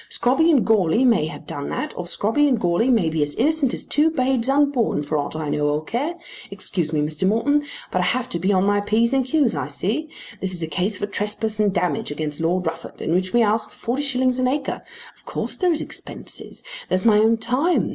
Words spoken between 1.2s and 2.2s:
have done that, or